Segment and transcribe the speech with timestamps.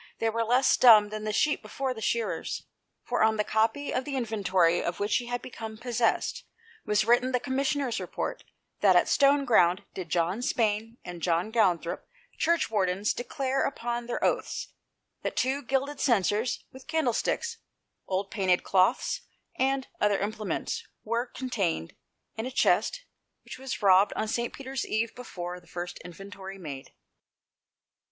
[0.17, 2.63] They were less dumb than sheep before the shearers.
[3.03, 6.43] For, on the copy of the inventory of which he had become possessed,
[6.87, 8.43] was written the Com missioners' Report
[8.79, 12.01] that "at Stoneground did "John Spayn and John Gounthropp,
[12.39, 14.69] Church" wardens, declare upon their othes
[15.21, 17.57] that two" gilded senseres with candellstickes,
[18.07, 19.21] old paynted" clothes,
[19.55, 21.91] and other implements, were contayned
[22.35, 23.03] "in a chest
[23.43, 24.51] which was robbed on St.
[24.51, 26.91] Peter's" Eve before the first inventorye made."